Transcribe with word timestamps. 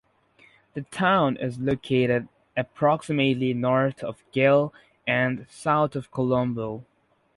The 0.73 0.81
town 0.81 1.37
is 1.37 1.59
located 1.59 2.27
approximately 2.57 3.53
north 3.53 4.03
of 4.03 4.23
Galle 4.31 4.73
and 5.05 5.45
south 5.47 5.95
of 5.95 6.09
Colombo. 6.09 6.83